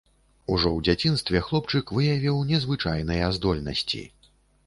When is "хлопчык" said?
1.49-1.93